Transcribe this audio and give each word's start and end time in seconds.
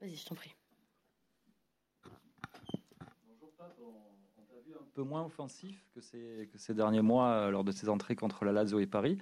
Vas-y, 0.00 0.14
je 0.14 0.24
t'en 0.24 0.36
prie. 0.36 0.54
Bonjour 3.26 3.50
Pape, 3.58 3.76
on 3.80 4.42
t'a 4.42 4.60
vu 4.64 4.72
un 4.74 4.86
peu 4.94 5.02
moins 5.02 5.24
offensif 5.24 5.84
que 5.92 6.00
ces, 6.00 6.48
que 6.52 6.58
ces 6.58 6.72
derniers 6.72 7.02
mois 7.02 7.30
euh, 7.30 7.50
lors 7.50 7.64
de 7.64 7.72
ses 7.72 7.88
entrées 7.88 8.14
contre 8.14 8.44
la 8.44 8.52
Lazio 8.52 8.78
et 8.78 8.86
Paris. 8.86 9.18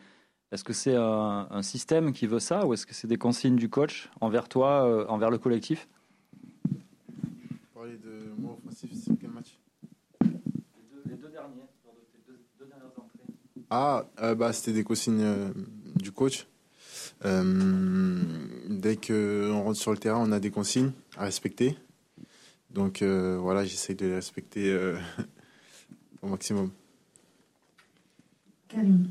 Est-ce 0.52 0.64
que 0.64 0.74
c'est 0.74 0.94
un, 0.94 1.48
un, 1.50 1.62
système 1.62 2.12
qui 2.12 2.26
veut 2.26 2.40
ça 2.40 2.66
ou 2.66 2.74
est-ce 2.74 2.84
que 2.84 2.92
c'est 2.92 3.06
des 3.08 3.16
consignes 3.16 3.56
du 3.56 3.70
coach 3.70 4.10
envers 4.20 4.50
toi, 4.50 4.86
euh, 4.86 5.06
envers 5.08 5.30
le 5.30 5.38
collectif? 5.38 5.88
Parler 7.72 7.96
de 7.96 8.34
moi 8.36 8.58
offensif, 8.58 8.90
c'est 8.92 9.18
quel 9.18 9.30
match? 9.30 9.58
Les 10.20 10.28
deux, 10.28 11.02
les 11.06 11.16
deux, 11.16 11.30
derniers, 11.30 11.54
lors 11.84 11.94
de 11.94 12.00
tes 12.12 12.18
deux, 12.26 12.38
deux 12.58 12.66
dernières 12.66 12.88
entrées. 12.88 13.24
Ah, 13.70 14.04
euh, 14.20 14.34
bah, 14.34 14.52
c'était 14.52 14.74
des 14.74 14.84
consignes 14.84 15.22
euh, 15.22 15.52
du 15.96 16.12
coach. 16.12 16.46
Euh, 17.24 17.42
dès 18.86 18.96
qu'on 18.96 19.62
rentre 19.62 19.78
sur 19.78 19.90
le 19.90 19.98
terrain, 19.98 20.22
on 20.22 20.32
a 20.32 20.38
des 20.38 20.50
consignes 20.50 20.92
à 21.16 21.24
respecter. 21.24 21.76
Donc 22.70 23.02
euh, 23.02 23.36
voilà, 23.40 23.64
j'essaie 23.64 23.94
de 23.94 24.06
les 24.06 24.14
respecter 24.14 24.70
euh, 24.70 24.96
au 26.22 26.28
maximum. 26.28 26.70
Karim. 28.68 29.08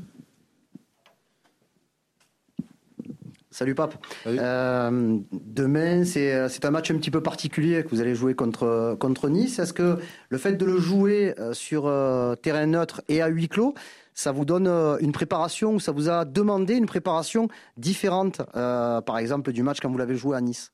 Salut 3.50 3.74
Pape. 3.74 3.94
Salut. 4.22 4.38
Euh, 4.40 5.18
demain, 5.32 6.04
c'est 6.04 6.48
c'est 6.50 6.64
un 6.66 6.70
match 6.70 6.90
un 6.90 6.98
petit 6.98 7.10
peu 7.10 7.22
particulier 7.22 7.82
que 7.82 7.88
vous 7.88 8.02
allez 8.02 8.14
jouer 8.14 8.34
contre, 8.34 8.96
contre 9.00 9.30
Nice. 9.30 9.58
Est-ce 9.58 9.72
que 9.72 9.98
le 10.28 10.38
fait 10.38 10.52
de 10.52 10.64
le 10.66 10.78
jouer 10.78 11.34
sur 11.52 11.86
euh, 11.86 12.34
terrain 12.34 12.66
neutre 12.66 13.02
et 13.08 13.22
à 13.22 13.28
huis 13.28 13.48
clos, 13.48 13.74
ça 14.16 14.32
vous 14.32 14.44
donne 14.46 14.66
euh, 14.66 14.96
une 15.00 15.12
préparation 15.12 15.74
ou 15.74 15.78
ça 15.78 15.92
vous 15.92 16.08
a 16.08 16.24
demandé 16.24 16.74
une 16.74 16.86
préparation 16.86 17.48
différente, 17.76 18.40
euh, 18.56 19.00
par 19.02 19.18
exemple, 19.18 19.52
du 19.52 19.62
match 19.62 19.78
quand 19.80 19.90
vous 19.90 19.98
l'avez 19.98 20.16
joué 20.16 20.36
à 20.36 20.40
Nice? 20.40 20.72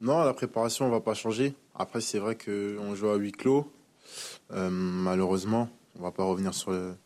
Non, 0.00 0.24
la 0.24 0.34
préparation 0.34 0.86
ne 0.86 0.90
va 0.90 1.00
pas 1.00 1.14
changer. 1.14 1.54
Après, 1.76 2.00
c'est 2.00 2.18
vrai 2.18 2.36
qu'on 2.36 2.94
joue 2.96 3.08
à 3.08 3.14
huis 3.14 3.30
clos. 3.30 3.72
Euh, 4.50 4.68
malheureusement, 4.68 5.68
on 5.94 6.00
ne 6.00 6.04
va 6.04 6.10
pas 6.10 6.24
revenir 6.24 6.52
sur 6.54 6.72
le- 6.72 6.96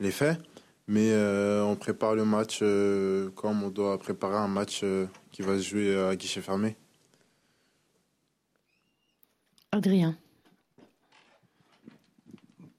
les 0.00 0.10
faits. 0.10 0.38
Mais 0.86 1.10
euh, 1.12 1.64
on 1.64 1.74
prépare 1.74 2.14
le 2.14 2.26
match 2.26 2.58
euh, 2.60 3.30
comme 3.30 3.62
on 3.64 3.70
doit 3.70 3.98
préparer 3.98 4.36
un 4.36 4.48
match 4.48 4.82
euh, 4.84 5.06
qui 5.32 5.40
va 5.40 5.56
se 5.56 5.62
jouer 5.62 5.98
à 5.98 6.14
guichet 6.14 6.42
fermé. 6.42 6.76
Adrien. 9.72 10.16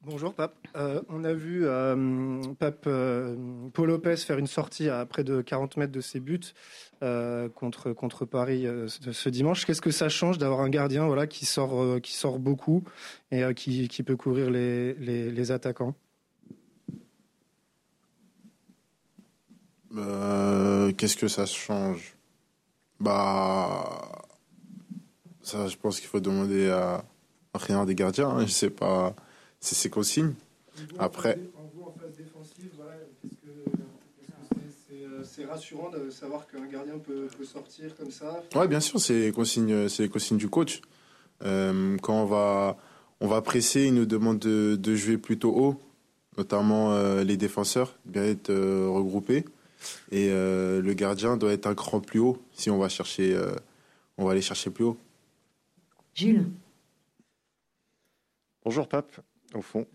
Bonjour 0.09 0.33
Pape. 0.33 0.55
Euh, 0.77 1.01
on 1.09 1.25
a 1.25 1.33
vu 1.33 1.65
euh, 1.65 2.41
Pape 2.59 2.85
euh, 2.87 3.35
Paul 3.73 3.89
Lopez 3.89 4.15
faire 4.15 4.37
une 4.37 4.47
sortie 4.47 4.87
à 4.87 5.05
près 5.05 5.25
de 5.25 5.41
40 5.41 5.75
mètres 5.75 5.91
de 5.91 5.99
ses 5.99 6.21
buts 6.21 6.53
contre, 7.01 8.23
Paris 8.23 8.65
ce, 8.87 9.27
dimanche. 9.27 9.65
Qu'est-ce 9.65 9.81
que 9.81 9.91
ça 9.91 10.07
change 10.07 10.37
d'avoir 10.37 10.61
un 10.61 10.69
gardien 10.69 11.05
voilà, 11.07 11.27
qui, 11.27 11.45
sort, 11.45 12.39
beaucoup 12.39 12.85
et 13.31 13.43
qui, 13.53 14.03
peut 14.03 14.15
couvrir 14.15 14.49
les, 14.49 14.93
les, 14.93 15.51
attaquants? 15.51 15.93
Qu'est-ce 19.93 21.17
que 21.17 21.27
ça 21.27 21.45
change? 21.45 22.15
Bah, 23.01 24.23
je 25.43 25.75
pense 25.75 25.99
qu'il 25.99 26.07
faut 26.07 26.21
demander 26.21 26.69
à 26.69 27.03
rien 27.53 27.83
des 27.83 27.93
gardiens. 27.93 28.29
hein. 28.29 28.45
Je 28.45 28.51
sais 28.51 28.69
pas, 28.69 29.13
c'est 29.59 29.75
ses 29.75 29.89
consignes. 29.89 30.33
Après- 30.99 31.39
En 31.57 31.63
vous, 31.73 31.83
en 31.87 31.91
phase 31.99 32.15
défensive, 32.17 32.69
voilà, 32.75 32.93
est-ce 33.23 33.29
que 33.41 33.47
est-ce 34.67 34.89
que 34.89 35.23
c'est 35.23 35.45
rassurant 35.45 35.89
de 35.89 36.09
savoir 36.09 36.47
qu'un 36.47 36.65
gardien 36.67 36.97
peut, 36.99 37.27
peut 37.37 37.45
sortir 37.45 37.95
comme 37.95 38.11
ça 38.11 38.43
Ouais, 38.55 38.67
bien 38.67 38.79
sûr, 38.79 38.99
c'est 38.99 39.19
les 39.19 39.31
consignes, 39.31 39.89
c'est 39.89 40.03
les 40.03 40.09
consignes 40.09 40.37
du 40.37 40.49
coach. 40.49 40.81
Euh, 41.43 41.97
quand 42.01 42.21
on 42.21 42.25
va, 42.25 42.77
on 43.19 43.27
va 43.27 43.41
presser, 43.41 43.85
il 43.85 43.93
nous 43.95 44.05
demande 44.05 44.39
de, 44.39 44.75
de 44.75 44.95
jouer 44.95 45.17
plutôt 45.17 45.51
haut, 45.55 45.79
notamment 46.37 46.93
euh, 46.93 47.23
les 47.23 47.37
défenseurs, 47.37 47.95
bien 48.05 48.23
être 48.23 48.49
euh, 48.51 48.87
regroupés. 48.89 49.45
Et 50.11 50.29
euh, 50.31 50.81
le 50.81 50.93
gardien 50.93 51.37
doit 51.37 51.53
être 51.53 51.67
un 51.67 51.75
cran 51.75 51.99
plus 51.99 52.19
haut 52.19 52.41
si 52.53 52.69
on 52.69 52.77
va 52.77 52.89
chercher, 52.89 53.33
euh, 53.35 53.51
on 54.17 54.25
va 54.25 54.31
aller 54.31 54.41
chercher 54.41 54.69
plus 54.71 54.83
haut. 54.85 54.97
Gilles. 56.15 56.47
Bonjour 58.65 58.87
Pape, 58.87 59.11
au 59.53 59.61
fond. 59.61 59.85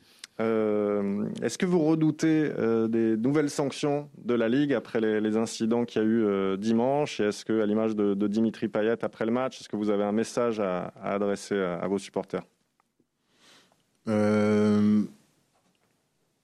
Euh, 0.40 1.28
Est-ce 1.42 1.58
que 1.58 1.66
vous 1.66 1.80
redoutez 1.80 2.50
euh, 2.58 2.88
des 2.88 3.16
nouvelles 3.16 3.50
sanctions 3.50 4.08
de 4.18 4.34
la 4.34 4.48
Ligue 4.48 4.72
après 4.72 5.00
les, 5.00 5.36
incidents 5.36 5.84
qu'il 5.84 6.02
y 6.02 6.04
a 6.04 6.08
eu 6.08 6.24
euh, 6.24 6.56
dimanche? 6.56 7.20
Et 7.20 7.24
est-ce 7.24 7.44
que, 7.44 7.60
à 7.60 7.66
l'image 7.66 7.94
de, 7.94 8.26
Dimitri 8.26 8.68
Payet 8.68 9.04
après 9.04 9.26
le 9.26 9.32
match, 9.32 9.60
est-ce 9.60 9.68
que 9.68 9.76
vous 9.76 9.90
avez 9.90 10.04
un 10.04 10.12
message 10.12 10.58
à, 10.58 10.92
adresser 11.02 11.58
à, 11.58 11.86
vos 11.86 11.98
supporters? 11.98 12.44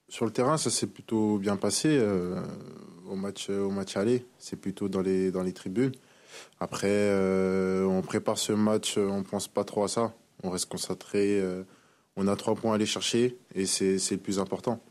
Sur 0.07 0.25
le 0.25 0.31
terrain, 0.31 0.57
ça 0.57 0.69
s'est 0.69 0.87
plutôt 0.87 1.37
bien 1.37 1.55
passé 1.57 2.01
au 3.09 3.15
match 3.15 3.97
aller. 3.97 4.25
C'est 4.37 4.55
plutôt 4.55 4.87
dans 4.87 5.01
les 5.01 5.31
dans 5.31 5.43
les 5.43 5.51
tribunes. 5.51 5.91
Après, 6.59 7.11
on 7.83 8.01
prépare 8.01 8.37
ce 8.37 8.53
match, 8.53 8.97
on 8.97 9.23
pense 9.23 9.47
pas 9.49 9.65
trop 9.65 9.83
à 9.83 9.87
ça. 9.89 10.13
On 10.43 10.51
reste 10.51 10.69
concentré. 10.69 11.43
On 12.19 12.27
a 12.27 12.35
trois 12.35 12.53
points 12.53 12.73
à 12.73 12.75
aller 12.75 12.85
chercher 12.85 13.37
et 13.55 13.65
c'est 13.65 14.11
le 14.11 14.17
plus 14.17 14.39
important. 14.39 14.81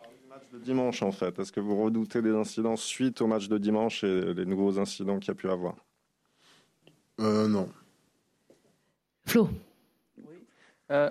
Le 0.00 0.28
match 0.28 0.44
de 0.52 0.58
dimanche, 0.58 1.02
en 1.02 1.10
fait. 1.10 1.36
Est-ce 1.40 1.50
que 1.50 1.58
vous 1.58 1.82
redoutez 1.82 2.22
des 2.22 2.30
incidents 2.30 2.76
suite 2.76 3.20
au 3.20 3.26
match 3.26 3.48
de 3.48 3.58
dimanche 3.58 4.04
et 4.04 4.32
les 4.32 4.46
nouveaux 4.46 4.78
incidents 4.78 5.18
qu'il 5.18 5.28
y 5.28 5.30
a 5.32 5.34
pu 5.34 5.50
avoir? 5.50 5.74
Euh, 7.18 7.48
non. 7.48 7.68
Flo. 9.26 9.48
Euh, 10.92 11.10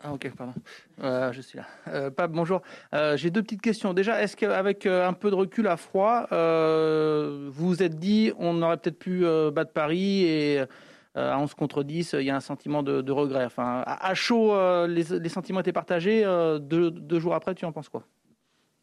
ah 0.00 0.14
ok, 0.14 0.32
pardon. 0.34 0.54
Euh, 1.02 1.30
je 1.32 1.42
suis 1.42 1.58
là. 1.58 1.66
Euh, 1.88 2.10
Pape, 2.10 2.32
bonjour. 2.32 2.62
Euh, 2.94 3.18
J'ai 3.18 3.30
deux 3.30 3.42
petites 3.42 3.60
questions. 3.60 3.92
Déjà, 3.92 4.22
est-ce 4.22 4.34
qu'avec 4.34 4.86
un 4.86 5.12
peu 5.12 5.28
de 5.30 5.34
recul 5.34 5.66
à 5.66 5.76
froid, 5.76 6.26
euh, 6.32 7.50
vous 7.52 7.68
vous 7.68 7.82
êtes 7.82 7.98
dit 7.98 8.32
on 8.38 8.62
aurait 8.62 8.78
peut-être 8.78 8.98
pu 8.98 9.26
euh, 9.26 9.50
battre 9.50 9.72
Paris 9.72 10.22
et 10.22 10.60
euh, 10.60 10.66
à 11.14 11.38
11 11.38 11.54
contre 11.54 11.82
10, 11.82 12.14
il 12.18 12.26
y 12.26 12.30
a 12.30 12.36
un 12.36 12.40
sentiment 12.40 12.82
de, 12.82 13.10
regret. 13.10 13.44
Enfin, 13.44 13.82
à, 13.86 14.14
chaud, 14.14 14.52
euh, 14.52 14.86
les, 14.86 15.28
sentiments 15.28 15.60
étaient 15.60 15.72
partagés. 15.72 16.24
euh, 16.24 16.58
deux, 16.58 17.18
jours 17.18 17.34
après, 17.34 17.54
tu 17.54 17.64
en 17.64 17.72
penses 17.72 17.88
quoi? 17.88 18.04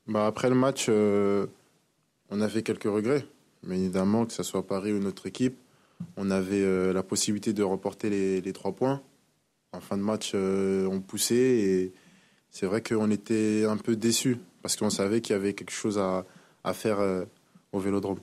Bah 0.08 0.28
après 0.28 0.50
le 0.50 0.56
match, 0.56 0.88
euh, 0.90 1.48
on 2.30 2.42
avait 2.42 2.62
quelques 2.62 2.84
regrets. 2.84 3.26
Mais 3.64 3.80
évidemment, 3.80 4.26
que 4.26 4.34
ce 4.34 4.44
soit 4.44 4.66
Paris 4.66 4.94
ou 4.94 5.00
notre 5.00 5.26
équipe, 5.26 5.58
on 6.18 6.30
avait 6.30 6.62
euh, 6.62 6.94
la 6.94 7.04
possibilité 7.04 7.54
de 7.54 7.64
remporter 7.64 8.10
les, 8.42 8.54
trois 8.54 8.74
points. 8.74 9.02
En 9.72 9.82
fin 9.82 9.98
de 9.98 10.04
match, 10.04 10.32
euh, 10.36 10.88
on 10.88 11.02
poussait 11.02 11.36
et 11.36 11.94
c'est 12.50 12.66
vrai 12.66 12.82
qu'on 12.82 13.12
était 13.12 13.66
un 13.66 13.78
peu 13.78 13.96
déçus 13.96 14.38
parce 14.62 14.76
qu'on 14.76 14.90
savait 14.90 15.22
qu'il 15.22 15.34
y 15.34 15.36
avait 15.36 15.54
quelque 15.54 15.72
chose 15.72 15.98
à, 15.98 16.26
à 16.64 16.74
faire 16.74 17.00
euh, 17.00 17.26
au 17.72 17.80
Vélodrome. 17.80 18.20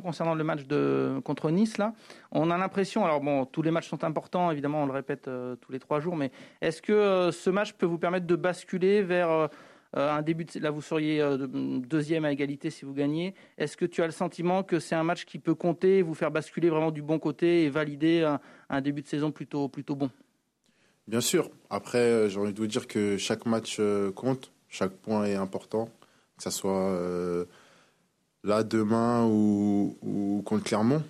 Concernant 0.00 0.34
le 0.34 0.44
match 0.44 0.64
de 0.66 1.20
contre 1.24 1.50
Nice 1.50 1.78
là. 1.78 1.92
On 2.32 2.50
a 2.50 2.58
l'impression, 2.58 3.04
alors 3.04 3.20
bon, 3.20 3.44
tous 3.44 3.62
les 3.62 3.70
matchs 3.70 3.88
sont 3.88 4.04
importants, 4.04 4.50
évidemment, 4.50 4.82
on 4.82 4.86
le 4.86 4.92
répète 4.92 5.28
euh, 5.28 5.56
tous 5.56 5.72
les 5.72 5.78
trois 5.78 6.00
jours, 6.00 6.16
mais 6.16 6.30
est-ce 6.60 6.82
que 6.82 6.92
euh, 6.92 7.32
ce 7.32 7.50
match 7.50 7.72
peut 7.72 7.86
vous 7.86 7.98
permettre 7.98 8.26
de 8.26 8.36
basculer 8.36 9.02
vers 9.02 9.30
euh, 9.30 9.48
un 9.94 10.22
début 10.22 10.44
de, 10.44 10.60
là 10.60 10.70
vous 10.70 10.82
seriez 10.82 11.20
de- 11.20 11.78
deuxième 11.78 12.24
à 12.24 12.32
égalité 12.32 12.70
si 12.70 12.84
vous 12.84 12.92
gagnez. 12.92 13.34
Est-ce 13.56 13.76
que 13.76 13.86
tu 13.86 14.02
as 14.02 14.06
le 14.06 14.12
sentiment 14.12 14.62
que 14.62 14.78
c'est 14.80 14.94
un 14.94 15.04
match 15.04 15.24
qui 15.24 15.38
peut 15.38 15.54
compter, 15.54 16.02
vous 16.02 16.14
faire 16.14 16.30
basculer 16.30 16.68
vraiment 16.68 16.90
du 16.90 17.02
bon 17.02 17.18
côté 17.18 17.64
et 17.64 17.70
valider 17.70 18.36
un, 18.68 18.80
début 18.80 19.02
de 19.02 19.08
saison 19.08 19.30
plutôt 19.30 19.68
plutôt 19.68 19.94
bon? 19.94 20.10
Bien 21.06 21.22
sûr. 21.22 21.50
Après, 21.70 22.28
j'ai 22.28 22.38
envie 22.38 22.52
de 22.52 22.58
vous 22.58 22.66
dire 22.66 22.86
que 22.86 23.16
chaque 23.16 23.46
match 23.46 23.80
compte, 24.14 24.52
chaque 24.68 24.92
point 24.92 25.24
est 25.24 25.36
important, 25.36 25.88
que 26.36 26.42
ce 26.42 26.50
soit 26.50 27.46
là 28.44 28.62
demain 28.62 29.26
ou, 29.26 30.42
contre 30.44 30.64
Clermont. 30.64 31.02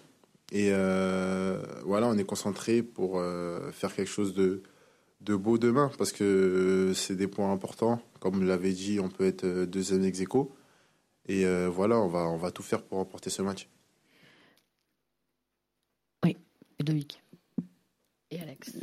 Et 0.50 0.70
euh, 0.72 1.62
voilà, 1.84 2.06
on 2.08 2.16
est 2.16 2.25
concentré 2.25 2.82
pour 2.82 3.19
euh, 3.19 3.70
faire 3.72 3.94
quelque 3.94 4.08
chose 4.08 4.34
de, 4.34 4.62
beau 5.20 5.58
demain 5.58 5.90
parce 5.98 6.12
que 6.12 6.92
c'est 6.94 7.16
des 7.16 7.28
points 7.28 7.52
importants. 7.52 8.00
Comme 8.20 8.46
l'avez 8.46 8.72
dit, 8.72 8.98
on 9.00 9.08
peut 9.08 9.26
être 9.26 9.44
euh, 9.44 9.66
deuxième 9.66 10.04
ex 10.04 10.20
aequo. 10.20 10.54
Et 11.26 11.44
voilà, 11.66 11.98
on 11.98 12.38
va, 12.38 12.50
tout 12.50 12.62
faire 12.62 12.80
pour 12.80 12.96
remporter 12.96 13.28
ce 13.28 13.42
match. 13.42 13.69
Ludovic. 16.78 17.22
Et 18.31 18.40
Alex. 18.40 18.78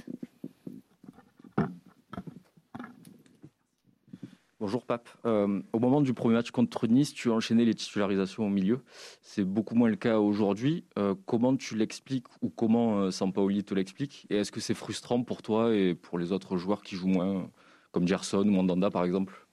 Bonjour 4.65 4.83
Pape. 4.83 5.07
Euh, 5.27 5.61
au 5.73 5.79
moment 5.79 6.01
du 6.01 6.15
premier 6.15 6.33
match 6.33 6.49
contre 6.49 6.87
Nice, 6.87 7.13
tu 7.13 7.29
as 7.29 7.33
enchaîné 7.33 7.65
les 7.65 7.75
titularisations 7.75 8.47
au 8.47 8.49
milieu. 8.49 8.79
C'est 9.21 9.43
beaucoup 9.43 9.75
moins 9.75 9.89
le 9.89 9.95
cas 9.95 10.17
aujourd'hui. 10.17 10.85
Euh, 10.97 11.13
comment 11.27 11.55
tu 11.55 11.75
l'expliques 11.75 12.25
ou 12.41 12.49
comment 12.49 13.01
euh, 13.01 13.11
Sampaoli 13.11 13.63
te 13.63 13.75
l'explique? 13.75 14.25
Et 14.31 14.37
est-ce 14.37 14.51
que 14.51 14.59
c'est 14.59 14.73
frustrant 14.73 15.21
pour 15.21 15.43
toi 15.43 15.75
et 15.75 15.93
pour 15.93 16.17
les 16.17 16.31
autres 16.31 16.57
joueurs 16.57 16.81
qui 16.81 16.95
jouent 16.95 17.09
moins, 17.09 17.47
comme 17.91 18.07
Gerson 18.07 18.39
ou 18.39 18.49
Mandanda 18.49 18.89
par 18.89 19.05
exemple? 19.05 19.45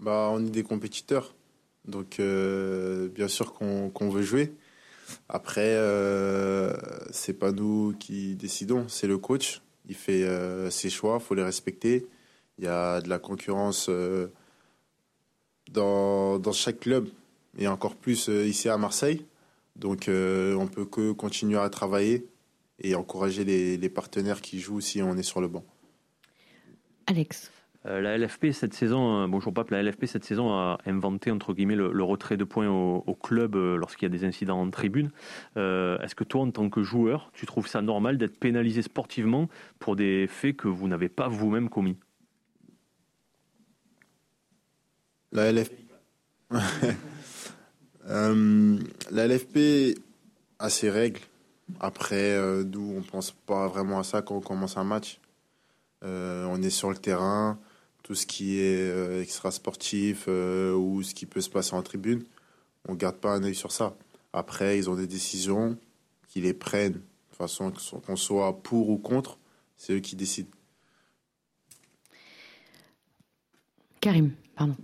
Bah, 0.00 0.30
on 0.32 0.44
est 0.44 0.50
des 0.50 0.64
compétiteurs. 0.64 1.32
Donc, 1.84 2.18
euh, 2.18 3.08
bien 3.10 3.28
sûr 3.28 3.52
qu'on 3.52 4.08
veut 4.08 4.22
jouer. 4.22 4.52
Après, 5.28 5.76
c'est 7.12 7.38
pas 7.38 7.52
nous 7.52 7.94
qui 8.00 8.34
décidons, 8.34 8.88
c'est 8.88 9.06
le 9.06 9.18
coach. 9.18 9.62
Il 9.88 9.94
fait 9.94 10.26
ses 10.72 10.90
choix, 10.90 11.20
faut 11.20 11.36
les 11.36 11.44
respecter. 11.44 12.08
Il 12.58 12.64
y 12.64 12.68
a 12.68 13.00
de 13.00 13.08
la 13.08 13.18
concurrence 13.18 13.86
euh, 13.88 14.28
dans, 15.70 16.38
dans 16.38 16.52
chaque 16.52 16.80
club 16.80 17.08
et 17.56 17.68
encore 17.68 17.94
plus 17.94 18.28
euh, 18.28 18.46
ici 18.46 18.68
à 18.68 18.76
Marseille. 18.76 19.24
Donc, 19.76 20.08
euh, 20.08 20.54
on 20.54 20.66
peut 20.66 20.84
que 20.84 21.12
continuer 21.12 21.58
à 21.58 21.68
travailler 21.70 22.26
et 22.80 22.94
encourager 22.94 23.44
les, 23.44 23.76
les 23.76 23.88
partenaires 23.88 24.40
qui 24.40 24.60
jouent 24.60 24.80
si 24.80 25.02
on 25.02 25.16
est 25.16 25.22
sur 25.22 25.40
le 25.40 25.48
banc. 25.48 25.64
Alex. 27.06 27.50
Euh, 27.86 28.00
la 28.00 28.18
LFP 28.18 28.50
cette 28.50 28.74
saison, 28.74 29.22
euh, 29.22 29.26
bonjour 29.28 29.54
Pape, 29.54 29.70
la 29.70 29.82
LFP 29.82 30.06
cette 30.06 30.24
saison 30.24 30.50
a 30.50 30.78
inventé 30.84 31.30
entre 31.30 31.54
guillemets 31.54 31.76
le, 31.76 31.92
le 31.92 32.02
retrait 32.02 32.36
de 32.36 32.42
points 32.42 32.68
au, 32.68 33.04
au 33.06 33.14
club 33.14 33.54
euh, 33.54 33.76
lorsqu'il 33.76 34.06
y 34.12 34.12
a 34.12 34.18
des 34.18 34.24
incidents 34.24 34.60
en 34.60 34.68
tribune. 34.70 35.10
Euh, 35.56 35.96
Est-ce 36.00 36.16
que 36.16 36.24
toi, 36.24 36.42
en 36.42 36.50
tant 36.50 36.68
que 36.70 36.82
joueur, 36.82 37.30
tu 37.34 37.46
trouves 37.46 37.68
ça 37.68 37.80
normal 37.80 38.18
d'être 38.18 38.38
pénalisé 38.38 38.82
sportivement 38.82 39.48
pour 39.78 39.94
des 39.94 40.26
faits 40.26 40.56
que 40.56 40.66
vous 40.68 40.88
n'avez 40.88 41.08
pas 41.08 41.28
vous-même 41.28 41.68
commis? 41.68 41.96
La 45.32 45.52
LFP. 45.52 45.74
Euh, 48.10 48.78
a 50.58 50.70
ses 50.70 50.90
règles. 50.90 51.20
Après, 51.80 52.32
euh, 52.32 52.64
nous, 52.64 52.94
on 52.96 53.02
pense 53.02 53.30
pas 53.30 53.68
vraiment 53.68 53.98
à 53.98 54.04
ça 54.04 54.22
quand 54.22 54.36
on 54.36 54.40
commence 54.40 54.76
un 54.76 54.84
match. 54.84 55.20
Euh, 56.04 56.46
on 56.46 56.62
est 56.62 56.70
sur 56.70 56.90
le 56.90 56.96
terrain, 56.96 57.58
tout 58.02 58.14
ce 58.14 58.26
qui 58.26 58.58
est 58.60 58.90
euh, 58.90 59.22
extra 59.22 59.50
sportif 59.50 60.28
ou 60.28 61.02
ce 61.02 61.14
qui 61.14 61.26
peut 61.26 61.40
se 61.40 61.50
passer 61.50 61.74
en 61.74 61.82
tribune, 61.82 62.24
on 62.88 62.94
garde 62.94 63.16
pas 63.16 63.34
un 63.34 63.42
œil 63.42 63.54
sur 63.54 63.72
ça. 63.72 63.96
Après, 64.32 64.78
ils 64.78 64.88
ont 64.88 64.94
des 64.94 65.06
décisions 65.06 65.76
qui 66.28 66.40
les 66.40 66.54
prennent. 66.54 67.00
De 67.30 67.36
façon, 67.36 67.72
qu'on 68.06 68.16
soit 68.16 68.62
pour 68.62 68.88
ou 68.90 68.98
contre, 68.98 69.38
c'est 69.76 69.92
eux 69.92 70.00
qui 70.00 70.16
décident. 70.16 70.50
Karim, 74.00 74.32
pardon. 74.56 74.76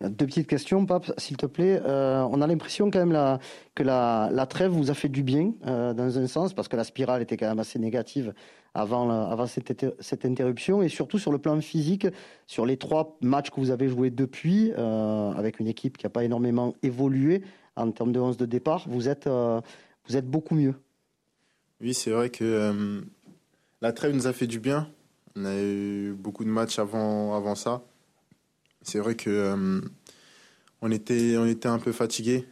Deux 0.00 0.26
petites 0.26 0.46
questions, 0.46 0.86
Pape, 0.86 1.10
s'il 1.18 1.36
te 1.36 1.46
plaît. 1.46 1.80
Euh, 1.84 2.22
on 2.30 2.40
a 2.40 2.46
l'impression 2.46 2.88
quand 2.88 3.04
même 3.04 3.38
que 3.74 3.82
la, 3.82 4.46
trêve 4.48 4.70
vous 4.70 4.92
a 4.92 4.94
fait 4.94 5.08
du 5.08 5.24
bien, 5.24 5.54
euh, 5.66 5.92
dans 5.92 6.18
un 6.18 6.26
sens, 6.28 6.54
parce 6.54 6.68
que 6.68 6.76
la 6.76 6.84
spirale 6.84 7.20
était 7.20 7.36
quand 7.36 7.48
même 7.48 7.58
assez 7.58 7.80
négative 7.80 8.32
avant, 8.74 9.44
cette, 9.48 9.72
inter- 9.72 9.94
cette 9.98 10.24
interruption, 10.24 10.82
et 10.82 10.88
surtout 10.88 11.18
sur 11.18 11.32
le 11.32 11.38
plan 11.38 11.60
physique, 11.60 12.06
sur 12.46 12.64
les 12.64 12.76
trois 12.76 13.18
matchs 13.22 13.50
que 13.50 13.58
vous 13.58 13.72
avez 13.72 13.88
joués 13.88 14.10
depuis, 14.10 14.72
euh, 14.78 15.32
avec 15.32 15.58
une 15.58 15.66
équipe 15.66 15.98
qui 15.98 16.06
n'a 16.06 16.10
pas 16.10 16.22
énormément 16.22 16.74
évolué 16.84 17.42
en 17.74 17.90
termes 17.90 18.12
de 18.12 18.20
11 18.20 18.36
de 18.36 18.46
départ, 18.46 18.86
vous 18.88 19.08
êtes, 19.08 19.28
beaucoup 20.24 20.54
mieux. 20.54 20.74
Oui, 21.80 21.92
c'est 21.92 22.10
vrai 22.10 22.30
que 22.30 23.02
la 23.80 23.92
trêve 23.92 24.14
nous 24.14 24.28
a 24.28 24.32
fait 24.32 24.46
du 24.46 24.60
bien. 24.60 24.88
On 25.34 25.44
a 25.44 25.56
eu 25.60 26.12
beaucoup 26.12 26.44
de 26.44 26.50
matchs 26.50 26.78
avant 26.78 27.54
ça. 27.56 27.82
C'est 28.88 29.00
vrai 29.00 29.16
que 29.16 29.28
euh, 29.28 29.80
on 30.80 30.90
était, 30.90 31.36
on 31.36 31.44
était 31.44 31.68
un 31.68 31.78
peu 31.78 31.92
fatigué 31.92 32.46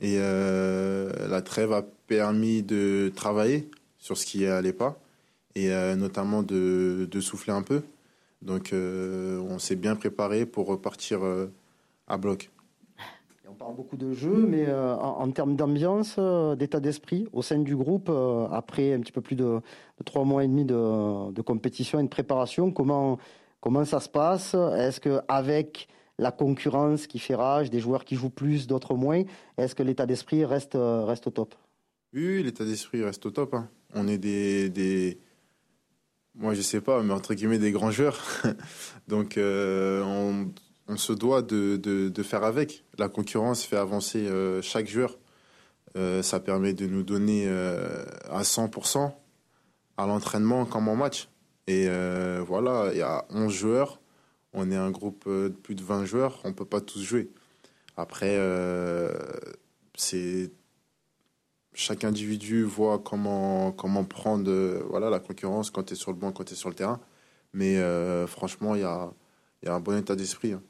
et 0.00 0.18
euh, 0.20 1.26
la 1.26 1.42
trêve 1.42 1.72
a 1.72 1.82
permis 2.06 2.62
de 2.62 3.10
travailler 3.16 3.68
sur 3.98 4.16
ce 4.16 4.24
qui 4.24 4.46
allait 4.46 4.72
pas 4.72 5.00
et 5.56 5.72
euh, 5.72 5.96
notamment 5.96 6.44
de, 6.44 7.08
de 7.10 7.20
souffler 7.20 7.52
un 7.52 7.62
peu. 7.62 7.82
Donc 8.40 8.72
on 8.72 9.58
s'est 9.58 9.74
bien 9.74 9.96
préparé 9.96 10.46
pour 10.46 10.68
repartir 10.68 11.20
à 12.06 12.16
bloc. 12.16 12.50
On 13.48 13.54
parle 13.54 13.74
beaucoup 13.74 13.96
de 13.96 14.12
jeu, 14.12 14.46
mais 14.48 14.72
en, 14.72 15.30
termes 15.32 15.56
d'ambiance, 15.56 16.18
d'état 16.56 16.80
d'esprit 16.80 17.26
au 17.32 17.42
sein 17.42 17.58
du 17.58 17.76
groupe, 17.76 18.10
après 18.50 18.94
un 18.94 19.00
petit 19.00 19.12
peu 19.12 19.20
plus 19.20 19.36
de, 19.36 19.60
trois 20.06 20.24
mois 20.24 20.44
et 20.44 20.48
demi 20.48 20.64
de, 20.64 21.32
de 21.32 21.42
compétition 21.42 21.98
et 21.98 22.02
de 22.02 22.08
préparation, 22.08 22.70
comment, 22.70 23.18
comment 23.60 23.84
ça 23.84 24.00
se 24.00 24.08
passe? 24.08 24.54
Est-ce 24.54 25.00
que 25.00 25.20
avec 25.28 25.88
la 26.20 26.30
concurrence 26.30 27.06
qui 27.06 27.18
fait 27.18 27.34
rage, 27.34 27.70
des 27.70 27.80
joueurs 27.80 28.04
qui 28.04 28.14
jouent 28.14 28.30
plus, 28.30 28.66
d'autres 28.66 28.94
moins, 28.94 29.22
est-ce 29.56 29.74
que 29.74 29.82
l'état 29.82 30.06
d'esprit 30.06 30.44
reste, 30.44 30.74
euh, 30.74 31.16
au 31.26 31.30
top? 31.30 31.54
Oui, 32.12 32.42
l'état 32.42 32.64
d'esprit 32.64 33.02
reste 33.02 33.24
au 33.26 33.30
top. 33.30 33.54
hein. 33.54 33.68
On 33.94 34.06
est 34.06 34.18
des, 34.18 35.18
moi 36.34 36.54
je 36.54 36.60
sais 36.60 36.80
pas, 36.80 37.02
mais 37.02 37.12
entre 37.12 37.34
guillemets 37.34 37.58
des 37.58 37.72
grands 37.72 37.90
joueurs. 37.90 38.20
Donc 39.08 39.38
euh, 39.38 40.02
on, 40.86 40.96
se 40.96 41.12
doit 41.12 41.42
de, 41.42 42.22
faire 42.22 42.44
avec. 42.44 42.84
La 42.98 43.08
concurrence 43.08 43.64
fait 43.64 43.76
avancer 43.76 44.26
euh, 44.26 44.60
chaque 44.62 44.88
joueur. 44.88 45.18
Ça 46.22 46.38
permet 46.38 46.72
de 46.72 46.86
nous 46.86 47.02
donner 47.02 47.48
à 47.48 48.42
100% 48.42 49.12
à 49.96 50.06
l'entraînement 50.06 50.64
comme 50.64 50.86
en 50.86 50.94
match. 50.94 51.29
Et 51.70 51.86
euh, 51.88 52.42
voilà, 52.44 52.90
il 52.92 52.98
y 52.98 53.02
a 53.02 53.24
11 53.30 53.52
joueurs. 53.52 54.00
On 54.52 54.72
est 54.72 54.76
un 54.76 54.90
groupe 54.90 55.22
euh, 55.28 55.50
de 55.50 55.54
plus 55.54 55.76
de 55.76 55.84
20 55.84 56.04
joueurs. 56.04 56.40
On 56.42 56.52
peut 56.52 56.64
pas 56.64 56.80
tous 56.80 57.00
jouer. 57.00 57.30
Après, 57.96 58.34
euh, 58.38 59.12
chaque 61.72 62.02
individu 62.02 62.64
voit 62.64 62.98
comment, 62.98 63.72
prendre 64.08 64.50
voilà, 64.88 65.10
la 65.10 65.20
concurrence 65.20 65.70
quand 65.70 65.84
tu 65.84 65.92
es 65.94 65.96
sur 65.96 66.10
le 66.10 66.16
banc, 66.18 66.32
quand 66.32 66.42
tu 66.42 66.54
es 66.54 66.56
sur 66.56 66.70
le 66.70 66.74
terrain. 66.74 66.98
Mais 67.52 67.76
franchement, 68.26 68.74
il 68.74 68.80
y 68.80 68.84
a, 68.84 69.12
il 69.62 69.66
y 69.66 69.68
a 69.68 69.74
un 69.74 69.80
bon 69.80 69.96
état 69.96 70.16
d'esprit. 70.16 70.52
hein. 70.52 70.62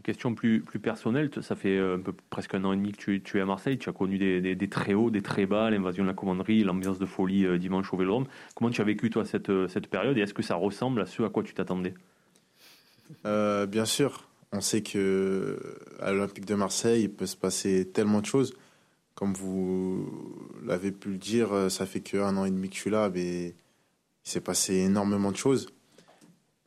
Une 0.00 0.04
question 0.04 0.34
plus, 0.34 0.62
plus 0.62 0.78
personnelle, 0.78 1.30
ça 1.42 1.54
fait 1.54 1.76
euh, 1.76 1.98
presque 2.30 2.54
un 2.54 2.64
an 2.64 2.72
et 2.72 2.76
demi 2.76 2.92
que 2.92 3.18
tu, 3.18 3.36
es 3.36 3.40
à 3.42 3.44
Marseille, 3.44 3.76
tu 3.76 3.90
as 3.90 3.92
connu 3.92 4.16
des, 4.16 4.68
très 4.70 4.94
hauts, 4.94 5.10
des 5.10 5.20
très 5.20 5.44
bas, 5.44 5.68
l'invasion 5.68 6.04
de 6.04 6.08
la 6.08 6.14
commanderie, 6.14 6.64
l'ambiance 6.64 6.98
de 6.98 7.04
folie 7.04 7.44
euh, 7.44 7.58
dimanche 7.58 7.92
au 7.92 7.98
Vélodrome. 7.98 8.24
Comment 8.54 8.70
tu 8.70 8.80
as 8.80 8.84
vécu 8.84 9.10
toi 9.10 9.26
cette, 9.26 9.50
euh, 9.50 9.68
cette 9.68 9.88
période 9.88 10.16
et 10.16 10.22
est-ce 10.22 10.32
que 10.32 10.40
ça 10.40 10.54
ressemble 10.54 11.02
à 11.02 11.06
ce 11.06 11.22
à 11.22 11.28
quoi 11.28 11.42
tu 11.42 11.52
t'attendais? 11.52 11.92
Bien 13.24 13.84
sûr, 13.84 14.30
on 14.52 14.62
sait 14.62 14.80
que 14.80 15.58
à 16.00 16.12
l'Olympique 16.12 16.46
de 16.46 16.54
Marseille, 16.54 17.02
il 17.02 17.10
peut 17.10 17.26
se 17.26 17.36
passer 17.36 17.86
tellement 17.86 18.22
de 18.22 18.26
choses. 18.26 18.54
Comme 19.14 19.34
vous 19.34 20.08
l'avez 20.64 20.92
pu 20.92 21.10
le 21.10 21.18
dire, 21.18 21.70
ça 21.70 21.84
fait 21.84 22.00
qu'un 22.00 22.38
an 22.38 22.46
et 22.46 22.50
demi 22.50 22.70
que 22.70 22.74
je 22.74 22.80
suis 22.80 22.90
là, 22.90 23.10
mais 23.12 23.48
il 23.48 24.30
s'est 24.30 24.40
passé 24.40 24.76
énormément 24.76 25.30
de 25.30 25.36
choses. 25.36 25.66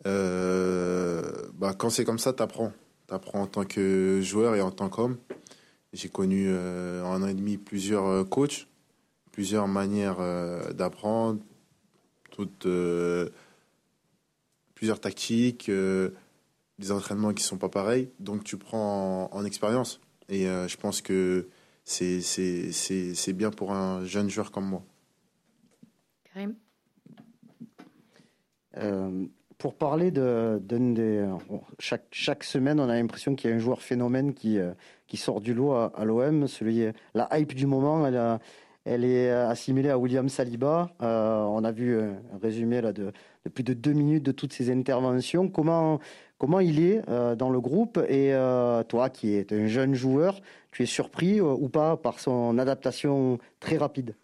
Bah, 0.06 1.74
quand 1.76 1.90
c'est 1.90 2.06
comme 2.06 2.20
ça, 2.20 2.32
t'apprends. 2.32 2.72
T'apprends 3.14 3.42
en 3.44 3.46
tant 3.48 3.64
que 3.64 4.22
joueur 4.24 4.56
et 4.56 4.62
en 4.62 4.72
tant 4.72 4.90
qu'homme. 4.90 5.20
J'ai 5.94 6.10
connu 6.10 6.46
euh, 6.48 7.04
en 7.04 7.12
un 7.12 7.22
an 7.22 7.28
et 7.28 7.36
demi 7.36 7.58
plusieurs 7.60 8.08
euh, 8.08 8.24
coachs, 8.24 8.68
plusieurs 9.32 9.68
manières 9.68 10.16
euh, 10.20 10.74
d'apprendre, 10.74 11.40
toutes, 12.32 12.66
euh, 12.66 13.30
plusieurs 14.74 15.00
tactiques. 15.00 15.70
euh, 15.70 16.10
des 16.80 16.92
entraînements 16.92 17.34
qui 17.36 17.44
sont 17.44 17.60
pas 17.60 17.70
pareils, 17.70 18.10
donc 18.20 18.44
tu 18.44 18.58
prends 18.58 19.30
en, 19.32 19.38
en 19.38 19.46
expérience. 19.46 20.02
Et 20.28 20.48
euh, 20.48 20.68
je 20.68 20.76
pense 20.76 21.00
que 21.04 21.48
c'est 21.86 22.20
c'est- 22.20 22.72
c'est- 22.72 23.14
c'est 23.14 23.34
bien 23.34 23.52
pour 23.52 23.74
un 23.74 24.04
jeune 24.06 24.28
joueur 24.28 24.50
comme 24.52 24.66
moi. 24.66 24.84
Karim? 26.34 26.56
Euh, 29.64 29.70
pour 29.70 29.76
parler 29.76 30.12
de, 30.12 31.28
chaque, 31.80 32.44
semaine, 32.44 32.80
on 32.80 32.90
a 32.90 32.96
l'impression 32.96 33.36
qu'il 33.36 33.50
y 33.50 33.54
a 33.54 33.56
un 33.56 33.60
joueur 33.60 33.82
phénomène 33.82 34.34
qui, 34.34 34.60
euh, 34.60 34.74
qui 35.08 35.18
sort 35.18 35.42
du 35.42 35.54
lot 35.54 35.74
à, 35.74 36.06
l'OM. 36.06 36.48
Celui, 36.48 36.86
la 37.14 37.30
hype 37.38 37.54
du 37.54 37.66
moment, 37.66 38.06
elle, 38.86 39.06
est 39.06 39.30
assimilée 39.30 39.90
à 39.90 39.98
William 39.98 40.28
Saliba. 40.28 40.90
Euh, 41.02 41.44
on 41.44 41.64
a 41.64 41.72
vu 41.72 42.00
un 42.00 42.38
résumé 42.42 42.82
là, 42.82 42.92
de, 42.92 43.12
plus 43.54 43.64
de 43.64 43.74
deux 43.74 43.94
minutes 43.94 44.24
de 44.24 44.32
toutes 44.32 44.54
ses 44.54 44.72
interventions. 44.72 45.50
Comment, 45.50 46.00
comment 46.38 46.60
il 46.60 46.82
est 46.82 47.02
euh, 47.10 47.36
dans 47.36 47.50
le 47.50 47.62
groupe? 47.62 47.98
Et 48.10 48.34
euh, 48.34 48.84
toi, 48.84 49.10
qui 49.10 49.34
es 49.34 49.54
un 49.54 49.68
jeune 49.68 49.94
joueur, 49.94 50.42
tu 50.72 50.84
es 50.84 50.86
surpris 50.86 51.40
euh, 51.40 51.44
ou 51.54 51.70
pas 51.70 51.98
par 51.98 52.20
son 52.20 52.58
adaptation 52.58 53.40
très 53.60 53.78
rapide? 53.78 54.16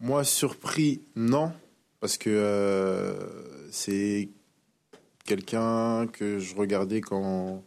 Moi, 0.00 0.24
surpris, 0.24 1.02
non, 1.16 1.52
parce 2.00 2.18
que 2.18 2.30
euh, 2.30 3.70
c'est 3.70 4.28
quelqu'un 5.24 6.06
que 6.06 6.38
je 6.38 6.54
regardais 6.54 7.00
quand, 7.00 7.62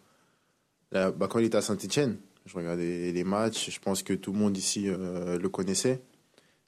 là, 0.91 1.11
bah, 1.11 1.27
quand 1.29 1.39
il 1.39 1.45
était 1.45 1.57
à 1.57 1.61
Saint-Etienne. 1.61 2.17
Je 2.45 2.55
regardais 2.55 3.11
les 3.11 3.23
matchs, 3.25 3.71
je 3.71 3.79
pense 3.79 4.03
que 4.03 4.13
tout 4.13 4.31
le 4.31 4.39
monde 4.39 4.55
ici 4.55 4.85
euh, 4.87 5.37
le 5.37 5.49
connaissait. 5.49 6.01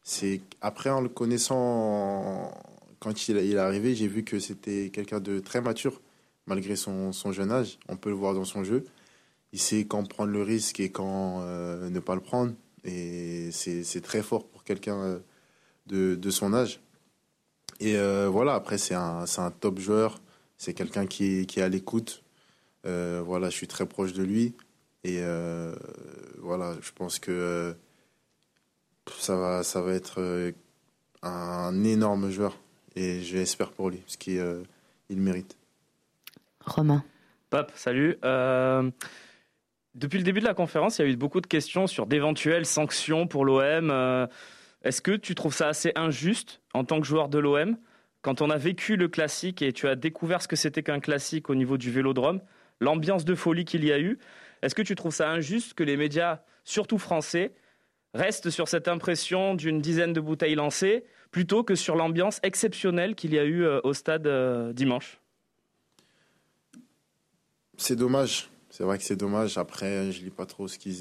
C'est 0.03 0.41
après 0.61 0.89
en 0.89 0.99
le 0.99 1.07
connaissant, 1.07 2.51
quand 2.99 3.29
il, 3.29 3.37
est 3.37 3.57
arrivé, 3.57 3.95
j'ai 3.95 4.07
vu 4.07 4.23
que 4.23 4.39
c'était 4.39 4.89
quelqu'un 4.89 5.21
de 5.21 5.39
très 5.39 5.61
mature, 5.61 6.01
malgré 6.47 6.75
son, 6.75 7.13
son 7.13 7.31
jeune 7.31 7.51
âge. 7.51 7.79
On 7.87 7.95
peut 7.95 8.09
le 8.09 8.15
voir 8.15 8.33
dans 8.33 8.43
son 8.43 8.63
jeu. 8.65 8.83
Il 9.53 9.59
sait 9.59 9.85
quand 9.85 10.03
prendre 10.03 10.31
le 10.31 10.41
risque 10.41 10.79
et 10.81 10.91
quand 10.91 11.41
euh, 11.43 11.89
ne 11.89 11.99
pas 11.99 12.15
le 12.15 12.21
prendre. 12.21 12.53
Et 12.83 13.49
c'est 13.51 14.01
très 14.01 14.21
fort 14.21 14.47
pour 14.47 14.63
quelqu'un 14.63 14.97
euh, 14.97 15.19
de, 15.87 16.15
de 16.15 16.29
son 16.29 16.53
âge. 16.53 16.81
Et 17.79 17.95
voilà, 18.27 18.55
après, 18.55 18.77
c'est 18.77 18.95
un, 18.95 19.25
c'est 19.25 19.39
un 19.39 19.51
top 19.51 19.79
joueur. 19.79 20.19
C'est 20.59 20.75
quelqu'un 20.75 21.07
qui, 21.07 21.39
est- 21.39 21.45
qui 21.45 21.59
est 21.61 21.63
à 21.63 21.69
l'écoute. 21.69 22.21
Euh, 22.85 23.23
voilà, 23.25 23.49
je 23.49 23.55
suis 23.55 23.67
très 23.67 23.87
proche 23.87 24.13
de 24.13 24.21
lui. 24.23 24.53
Et 25.03 25.21
voilà, 26.37 26.75
je 26.81 26.91
pense 26.93 27.17
que 27.19 27.73
ça 29.17 29.35
va, 29.37 29.63
ça 29.63 29.81
va 29.81 29.93
être 29.93 30.51
un 31.23 31.83
énorme 31.83 32.29
joueur. 32.29 32.57
Et 32.95 33.21
j'espère 33.21 33.71
pour 33.71 33.89
lui, 33.89 33.97
parce 33.99 34.17
qu'il 34.17 34.43
il 35.09 35.17
mérite. 35.21 35.55
Romain. 36.65 37.03
Pape, 37.49 37.71
salut. 37.75 38.17
Euh, 38.25 38.91
depuis 39.95 40.17
le 40.17 40.23
début 40.23 40.39
de 40.41 40.45
la 40.45 40.53
conférence, 40.53 40.99
il 40.99 41.05
y 41.05 41.05
a 41.05 41.11
eu 41.11 41.15
beaucoup 41.15 41.41
de 41.41 41.47
questions 41.47 41.87
sur 41.87 42.05
d'éventuelles 42.05 42.65
sanctions 42.65 43.25
pour 43.25 43.45
l'OM. 43.45 43.89
Euh, 43.89 44.27
est-ce 44.83 45.01
que 45.01 45.15
tu 45.15 45.33
trouves 45.33 45.55
ça 45.55 45.69
assez 45.69 45.91
injuste 45.95 46.61
en 46.73 46.83
tant 46.83 46.99
que 47.01 47.07
joueur 47.07 47.29
de 47.29 47.39
l'OM 47.39 47.77
quand 48.21 48.41
on 48.41 48.49
a 48.49 48.57
vécu 48.57 48.95
le 48.95 49.07
classique 49.07 49.61
et 49.61 49.73
tu 49.73 49.87
as 49.87 49.95
découvert 49.95 50.41
ce 50.41 50.47
que 50.47 50.55
c'était 50.55 50.83
qu'un 50.83 50.99
classique 50.99 51.49
au 51.49 51.55
niveau 51.55 51.77
du 51.77 51.91
vélodrome, 51.91 52.41
l'ambiance 52.79 53.25
de 53.25 53.35
folie 53.35 53.65
qu'il 53.65 53.85
y 53.85 53.91
a 53.91 53.99
eu 53.99 54.19
Est-ce 54.61 54.75
que 54.75 54.81
tu 54.81 54.95
trouves 54.95 55.13
ça 55.13 55.29
injuste 55.29 55.73
que 55.73 55.83
les 55.83 55.97
médias, 55.97 56.41
surtout 56.63 56.97
français, 56.97 57.53
restent 58.13 58.49
sur 58.49 58.67
cette 58.67 58.87
impression 58.87 59.55
d'une 59.55 59.81
dizaine 59.81 60.13
de 60.13 60.19
bouteilles 60.19 60.55
lancées 60.55 61.05
plutôt 61.31 61.63
que 61.63 61.75
sur 61.75 61.95
l'ambiance 61.95 62.39
exceptionnelle 62.43 63.15
qu'il 63.15 63.33
y 63.33 63.39
a 63.39 63.43
eu 63.43 63.63
euh, 63.63 63.79
au 63.83 63.93
stade 63.93 64.27
dimanche? 64.73 65.19
C'est 67.77 67.95
dommage. 67.95 68.49
C'est 68.69 68.83
vrai 68.83 68.97
que 68.97 69.03
c'est 69.03 69.15
dommage. 69.15 69.57
Après, 69.57 70.11
je 70.11 70.23
lis 70.23 70.29
pas 70.29 70.45
trop 70.45 70.67
ce 70.67 70.77
qu'il 70.77 70.95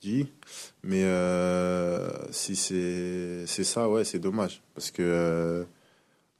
dit, 0.00 0.26
mais 0.82 1.04
euh, 1.04 2.08
si 2.30 2.56
c'est 2.56 3.46
ça, 3.46 3.88
ouais, 3.88 4.04
c'est 4.04 4.18
dommage 4.18 4.62
parce 4.74 4.90
que 4.90 5.02
euh, 5.02 5.64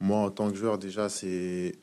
moi, 0.01 0.19
en 0.19 0.31
tant 0.31 0.49
que 0.49 0.57
joueur, 0.57 0.79
déjà, 0.79 1.07
c'est 1.09 1.73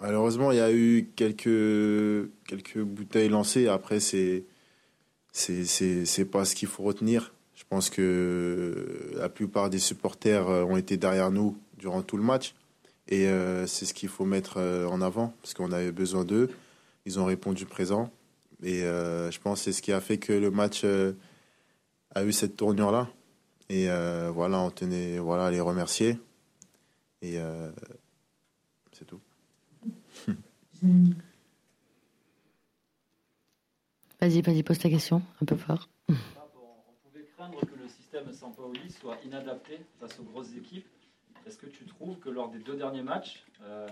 malheureusement, 0.00 0.50
il 0.50 0.58
y 0.58 0.60
a 0.60 0.72
eu 0.72 1.08
quelques 1.16 2.28
quelques 2.46 2.80
bouteilles 2.80 3.28
lancées. 3.28 3.68
Après, 3.68 4.00
c'est 4.00 4.44
c'est 5.32 6.24
pas 6.30 6.44
ce 6.44 6.54
qu'il 6.54 6.68
faut 6.68 6.82
retenir. 6.82 7.32
Je 7.54 7.62
pense 7.68 7.90
que 7.90 9.12
la 9.14 9.28
plupart 9.28 9.70
des 9.70 9.78
supporters 9.78 10.48
euh, 10.48 10.64
ont 10.64 10.76
été 10.76 10.96
derrière 10.96 11.30
nous 11.30 11.56
durant 11.78 12.02
tout 12.02 12.16
le 12.16 12.22
match. 12.22 12.54
Et 13.08 13.28
euh, 13.28 13.66
c'est 13.66 13.86
ce 13.86 13.94
qu'il 13.94 14.08
faut 14.08 14.24
mettre 14.24 14.58
euh, 14.58 14.86
en 14.86 15.00
avant, 15.00 15.32
parce 15.42 15.54
qu'on 15.54 15.72
avait 15.72 15.92
besoin 15.92 16.24
d'eux. 16.24 16.50
Ils 17.06 17.20
ont 17.20 17.24
répondu 17.24 17.66
présent. 17.66 18.10
Et 18.62 18.80
je 18.80 19.38
pense 19.38 19.60
que 19.60 19.64
c'est 19.66 19.72
ce 19.72 19.82
qui 19.82 19.92
a 19.92 20.00
fait 20.00 20.16
que 20.16 20.32
le 20.32 20.50
match 20.50 20.82
a 22.14 22.24
eu 22.24 22.32
cette 22.32 22.56
tournure-là. 22.56 23.06
Et 23.68 23.88
voilà, 24.32 24.60
on 24.60 24.70
tenait 24.70 25.18
voilà, 25.18 25.46
à 25.46 25.50
les 25.50 25.60
remercier. 25.60 26.18
Et 27.22 27.38
c'est 28.92 29.04
tout. 29.04 29.20
Vas-y, 34.18 34.40
vas-y, 34.40 34.62
pose 34.62 34.78
ta 34.78 34.88
question 34.88 35.20
un 35.42 35.44
peu 35.44 35.56
fort. 35.56 35.90
On 36.08 36.14
pouvait 37.04 37.26
craindre 37.36 37.60
que 37.60 37.74
le 37.76 37.86
système 37.86 38.32
Sampaoli 38.32 38.90
soit 38.90 39.18
inadapté 39.24 39.80
face 40.00 40.18
aux 40.18 40.22
grosses 40.22 40.54
équipes 40.56 40.86
est-ce 41.46 41.58
que 41.58 41.66
tu 41.66 41.84
trouves 41.84 42.18
que 42.18 42.28
lors 42.28 42.50
des 42.50 42.58
deux 42.58 42.74
derniers 42.74 43.02
matchs, 43.02 43.44
euh, 43.62 43.86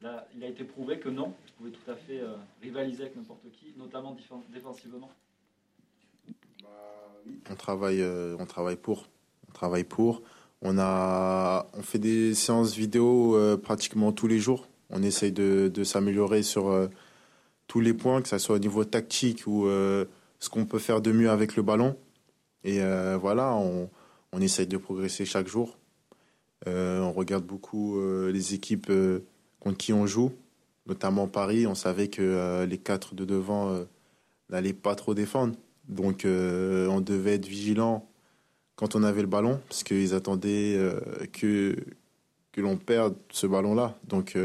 là, 0.00 0.26
il 0.34 0.42
a 0.42 0.48
été 0.48 0.64
prouvé 0.64 0.98
que 0.98 1.10
non, 1.10 1.34
tu 1.46 1.52
pouvais 1.52 1.70
tout 1.70 1.90
à 1.90 1.94
fait 1.94 2.20
euh, 2.20 2.34
rivaliser 2.62 3.02
avec 3.02 3.16
n'importe 3.16 3.50
qui, 3.52 3.74
notamment 3.76 4.16
défensivement? 4.48 5.10
Bah, 6.62 6.70
On 7.50 7.54
travaille, 7.54 8.00
euh, 8.00 8.36
on 8.38 8.46
travaille 8.46 8.76
pour. 8.76 9.06
Travaille 9.54 9.84
pour. 9.84 10.22
On, 10.60 10.78
a, 10.78 11.66
on 11.72 11.82
fait 11.82 11.98
des 11.98 12.34
séances 12.34 12.74
vidéo 12.74 13.38
pratiquement 13.62 14.12
tous 14.12 14.26
les 14.26 14.38
jours. 14.38 14.68
On 14.90 15.02
essaye 15.02 15.32
de, 15.32 15.84
s'améliorer 15.84 16.42
sur 16.42 16.88
tous 17.66 17.80
les 17.80 17.94
points, 17.94 18.20
que 18.20 18.28
ce 18.28 18.38
soit 18.38 18.56
au 18.56 18.58
niveau 18.58 18.84
tactique 18.84 19.46
ou 19.46 19.66
ce 19.66 20.48
qu'on 20.50 20.66
peut 20.66 20.78
faire 20.78 21.00
de 21.00 21.12
mieux 21.12 21.30
avec 21.30 21.56
le 21.56 21.62
ballon. 21.62 21.96
Et 22.62 22.80
voilà, 23.20 23.54
on, 23.54 23.88
on 24.34 24.40
essaye 24.40 24.66
de 24.66 24.76
progresser 24.76 25.24
chaque 25.24 25.46
jour. 25.46 25.78
Euh, 26.66 27.00
on 27.00 27.12
regarde 27.12 27.44
beaucoup 27.44 27.98
euh, 28.00 28.32
les 28.32 28.54
équipes 28.54 28.88
euh, 28.90 29.20
contre 29.60 29.76
qui 29.76 29.92
on 29.92 30.06
joue, 30.06 30.32
notamment 30.86 31.28
Paris. 31.28 31.66
On 31.66 31.74
savait 31.74 32.08
que 32.08 32.64
les 32.68 32.78
quatre 32.78 33.14
de 33.14 33.24
devant 33.24 33.78
n'allaient 34.50 34.72
pas 34.72 34.94
trop 34.94 35.14
défendre. 35.14 35.54
Donc 35.88 36.26
on 36.26 37.00
devait 37.00 37.34
être 37.34 37.46
vigilant 37.46 38.06
quand 38.76 38.96
on 38.96 39.02
avait 39.02 39.22
le 39.22 39.28
ballon, 39.28 39.60
parce 39.68 39.84
qu'ils 39.84 40.14
attendaient 40.14 40.78
que, 41.32 41.76
que 42.52 42.60
l'on 42.60 42.76
perde 42.76 43.14
ce 43.30 43.46
ballon-là. 43.46 43.96
Donc 44.08 44.36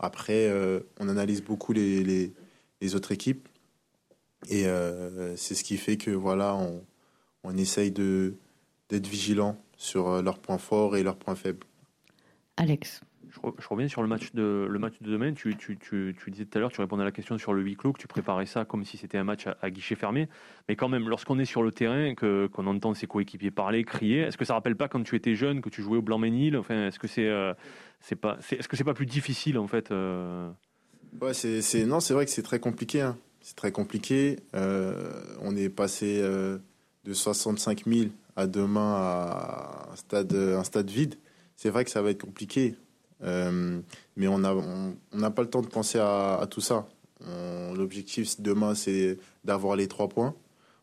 après, 0.00 0.50
on 0.98 1.08
analyse 1.08 1.42
beaucoup 1.42 1.72
les, 1.72 2.32
les, 2.80 2.94
autres 2.94 3.12
équipes. 3.12 3.48
Et 4.48 4.64
c'est 5.36 5.54
ce 5.54 5.62
qui 5.62 5.76
fait 5.76 5.98
que 5.98 6.10
voilà, 6.10 6.54
on, 6.54 6.82
on 7.44 7.56
essaye 7.56 7.90
d'être 7.90 9.06
vigilant 9.06 9.56
sur 9.76 10.08
euh, 10.08 10.22
leurs 10.22 10.38
points 10.38 10.58
forts 10.58 10.96
et 10.96 11.02
leurs 11.02 11.16
points 11.16 11.34
faibles. 11.34 11.66
Alex. 12.64 13.02
Je, 13.30 13.68
reviens 13.68 13.88
sur 13.88 14.00
le 14.00 14.08
match 14.08 14.32
de, 14.32 14.66
le 14.70 14.78
match 14.78 14.94
de 15.02 15.10
demain. 15.10 15.34
Tu, 15.34 15.54
tu, 15.56 15.76
tu, 15.76 16.16
tu 16.18 16.30
disais 16.30 16.44
tout 16.46 16.56
à 16.56 16.60
l'heure, 16.60 16.72
tu 16.72 16.80
répondais 16.80 17.02
à 17.02 17.04
la 17.04 17.12
question 17.12 17.36
sur 17.36 17.52
le 17.52 17.62
huis 17.62 17.76
clos, 17.76 17.92
que 17.92 17.98
tu 17.98 18.06
préparais 18.06 18.46
ça 18.46 18.64
comme 18.64 18.84
si 18.84 18.96
c'était 18.96 19.18
un 19.18 19.24
match 19.24 19.46
à, 19.60 19.70
guichet 19.70 19.96
fermé. 19.96 20.28
Mais 20.68 20.76
quand 20.76 20.88
même, 20.88 21.08
lorsqu'on 21.08 21.38
est 21.38 21.44
sur 21.44 21.62
le 21.62 21.70
terrain, 21.70 22.14
que, 22.14 22.46
qu'on 22.46 22.66
entend 22.66 22.94
ses 22.94 23.06
coéquipiers 23.06 23.50
parler, 23.50 23.84
crier, 23.84 24.20
est-ce 24.20 24.38
que 24.38 24.44
ça 24.44 24.54
rappelle 24.54 24.76
pas 24.76 24.88
quand 24.88 25.02
tu 25.02 25.14
étais 25.16 25.34
jeune, 25.34 25.60
que 25.60 25.68
tu 25.68 25.82
jouais 25.82 25.98
au 25.98 26.02
Blanc-Ménil? 26.02 26.56
Enfin, 26.56 26.86
Est-ce 26.86 26.98
que 26.98 27.08
c'est, 27.08 27.28
euh, 27.28 27.52
c'est 28.00 28.16
pas, 28.16 28.38
c'est, 28.40 28.56
est-ce 28.56 28.68
que 28.68 28.76
c'est 28.76 28.84
pas 28.84 28.94
plus 28.94 29.06
difficile 29.06 29.58
en 29.58 29.66
fait 29.66 29.90
euh? 29.90 30.48
Ouais, 31.20 31.34
c'est, 31.34 31.60
c'est, 31.60 31.84
non, 31.84 32.00
c'est 32.00 32.14
vrai 32.14 32.24
que 32.24 32.30
c'est 32.30 32.42
très 32.42 32.60
compliqué. 32.60 33.02
Hein. 33.02 33.18
C'est 33.40 33.56
très 33.56 33.72
compliqué. 33.72 34.38
on 34.54 35.56
est 35.56 35.68
passé 35.68 36.22
de 36.22 37.12
65 37.12 37.84
000 37.86 38.10
à 38.36 38.46
demain 38.46 38.94
à 38.96 39.88
un 39.92 39.96
stade, 39.96 40.32
un 40.32 40.64
stade 40.64 40.90
vide, 40.90 41.16
c'est 41.56 41.70
vrai 41.70 41.84
que 41.84 41.90
ça 41.90 42.02
va 42.02 42.10
être 42.10 42.22
compliqué. 42.22 42.74
Euh, 43.22 43.80
mais 44.16 44.28
on 44.28 44.38
n'a 44.38 44.54
on, 44.54 45.30
pas 45.30 45.42
le 45.42 45.50
temps 45.50 45.62
de 45.62 45.68
penser 45.68 45.98
à, 45.98 46.46
tout 46.50 46.60
ça. 46.60 46.86
L'objectif 47.74 48.40
demain, 48.40 48.74
c'est 48.74 49.18
d'avoir 49.44 49.76
les 49.76 49.88
trois 49.88 50.08
points. 50.08 50.34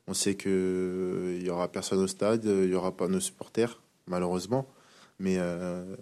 On 0.07 0.13
sait 0.13 0.35
qu'il 0.35 1.39
n'y 1.41 1.49
aura 1.49 1.71
personne 1.71 1.99
au 1.99 2.07
stade, 2.07 2.43
il 2.45 2.69
n'y 2.69 2.75
aura 2.75 2.95
pas 2.97 3.07
nos 3.07 3.19
supporters, 3.19 3.79
malheureusement. 4.07 4.67
Mais 5.19 5.35
euh, 5.37 5.95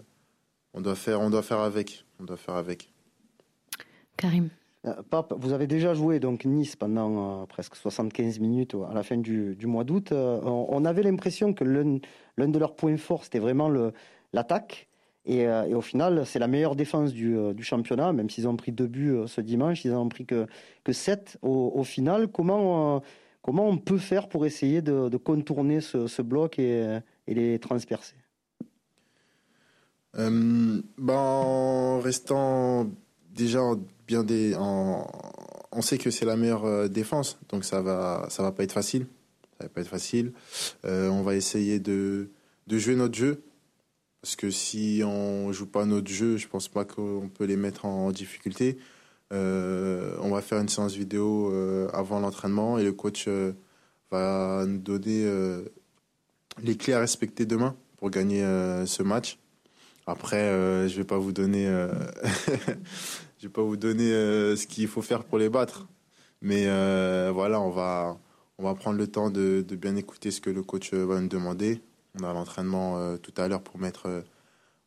on, 0.73 0.81
doit 0.81 0.95
faire, 0.95 1.19
on 1.19 1.29
doit 1.29 1.43
faire 1.43 1.59
avec. 1.59 2.05
On 2.19 2.23
doit 2.23 2.37
faire 2.37 2.55
avec. 2.55 2.89
Karim. 4.17 4.49
Euh, 4.85 4.93
Pape, 5.09 5.33
vous 5.37 5.51
avez 5.51 5.67
déjà 5.67 5.93
joué 5.93 6.19
donc 6.19 6.45
Nice 6.45 6.75
pendant 6.77 7.41
euh, 7.41 7.45
presque 7.45 7.75
75 7.75 8.39
minutes 8.39 8.75
à 8.89 8.93
la 8.93 9.03
fin 9.03 9.17
du, 9.17 9.57
mois 9.65 9.83
d'août. 9.83 10.11
Euh, 10.11 10.39
on, 10.43 10.85
avait 10.85 11.03
l'impression 11.03 11.53
que 11.53 11.65
l'un 11.65 12.47
de 12.47 12.59
leurs 12.59 12.75
points 12.75 12.97
forts, 12.97 13.25
c'était 13.25 13.39
vraiment 13.39 13.69
l'attaque. 14.33 14.87
Et, 15.25 15.47
au 15.47 15.81
final, 15.81 16.25
c'est 16.25 16.39
la 16.39 16.47
meilleure 16.47 16.75
défense 16.75 17.13
du, 17.13 17.35
championnat, 17.61 18.13
même 18.13 18.29
s'ils 18.29 18.47
ont 18.47 18.55
pris 18.55 18.71
deux 18.71 18.87
buts 18.87 19.15
ce 19.27 19.41
dimanche, 19.41 19.85
ils 19.85 19.91
n'en 19.91 20.03
ont 20.03 20.09
pris 20.09 20.25
que, 20.25 20.47
que 20.83 20.91
sept 20.91 21.37
au, 21.43 21.83
final. 21.83 22.29
Comment, 22.29 23.03
comment 23.43 23.67
on 23.67 23.77
peut 23.77 23.99
faire 23.99 24.27
pour 24.27 24.47
essayer 24.47 24.81
de, 24.81 25.17
contourner 25.17 25.81
ce, 25.81 26.21
bloc 26.21 26.57
et, 26.57 26.99
les 27.27 27.59
transpercer? 27.59 28.15
Ben, 30.15 30.81
En 31.07 31.99
restant 31.99 32.87
déjà 33.39 33.61
bien 34.07 34.23
des. 34.23 34.55
on 34.57 35.81
sait 35.81 35.97
que 35.97 36.11
c'est 36.11 36.25
la 36.25 36.35
meilleure 36.35 36.65
euh, 36.65 36.87
défense, 36.87 37.39
donc 37.49 37.63
ça 37.63 37.81
va, 37.81 38.27
ça 38.29 38.43
va 38.43 38.51
pas 38.51 38.63
être 38.63 38.73
facile. 38.73 39.07
Ça 39.57 39.65
va 39.65 39.69
pas 39.69 39.81
être 39.81 39.87
facile. 39.87 40.33
Euh, 40.85 41.09
on 41.09 41.21
va 41.21 41.35
essayer 41.35 41.79
de, 41.79 42.29
de 42.67 42.77
jouer 42.77 42.95
notre 42.95 43.15
jeu. 43.15 43.43
Parce 44.21 44.35
que 44.35 44.51
si 44.51 45.01
on 45.05 45.51
joue 45.51 45.65
pas 45.65 45.85
notre 45.85 46.11
jeu, 46.11 46.37
je 46.37 46.47
pense 46.47 46.67
pas 46.67 46.85
qu'on 46.85 47.29
peut 47.33 47.45
les 47.45 47.55
mettre 47.55 47.85
en 47.85 48.11
difficulté. 48.11 48.77
Euh, 49.31 50.17
on 50.21 50.29
va 50.29 50.41
faire 50.41 50.59
une 50.59 50.67
séance 50.67 50.93
vidéo 50.93 51.53
avant 51.93 52.19
l'entraînement 52.19 52.77
et 52.77 52.83
le 52.83 52.91
coach 52.91 53.29
va 54.11 54.65
nous 54.67 54.79
donner 54.79 55.25
les 56.61 56.75
clés 56.75 56.93
à 56.93 56.99
respecter 56.99 57.45
demain 57.45 57.75
pour 57.97 58.09
gagner 58.09 58.41
ce 58.85 59.03
match. 59.03 59.39
Après, 60.05 60.89
je 60.89 60.97
vais 60.97 61.05
pas 61.05 61.17
vous 61.17 61.31
donner 61.31 61.69
Je 63.39 63.47
vais 63.47 63.53
pas 63.53 63.61
vous 63.61 63.77
donner 63.77 64.11
euh, 64.11 64.57
ce 64.57 64.67
qu'il 64.67 64.87
faut 64.89 65.01
faire 65.01 65.23
pour 65.23 65.37
les 65.37 65.47
battre. 65.47 65.87
Mais 66.41 66.65
euh, 66.67 67.31
voilà, 67.33 67.61
on 67.61 67.69
va, 67.69 68.19
on 68.57 68.63
va 68.63 68.75
prendre 68.75 68.97
le 68.97 69.07
temps 69.07 69.29
de, 69.29 69.65
bien 69.71 69.95
écouter 69.95 70.29
ce 70.29 70.41
que 70.41 70.49
le 70.49 70.61
coach 70.61 70.93
euh, 70.93 71.05
va 71.05 71.21
nous 71.21 71.29
demander. 71.29 71.81
On 72.17 72.23
a 72.23 72.33
l'entraînement 72.33 73.17
tout 73.17 73.33
à 73.37 73.47
l'heure 73.47 73.61
pour 73.61 73.77
mettre 73.77 74.23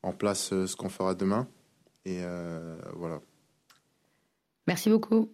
en 0.02 0.12
place 0.12 0.48
ce 0.48 0.76
qu'on 0.76 0.88
fera 0.88 1.14
demain. 1.14 1.46
Et 2.04 2.22
voilà. 2.94 3.20
Merci 4.66 4.90
beaucoup. 4.90 5.30